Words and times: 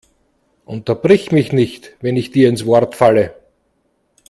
Unterbrich 0.65 1.31
mich 1.31 1.51
nicht, 1.53 1.95
wenn 2.01 2.17
ich 2.17 2.31
dir 2.31 2.49
ins 2.49 2.65
Wort 2.65 2.95
falle! 2.95 3.35